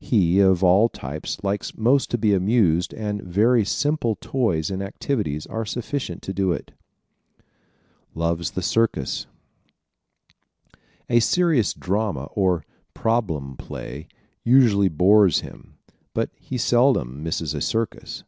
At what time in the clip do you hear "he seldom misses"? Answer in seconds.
16.40-17.52